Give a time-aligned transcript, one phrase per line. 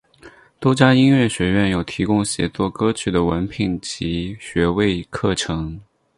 [0.59, 5.79] 多家音乐学院有提供写作歌曲的文凭及学位课程。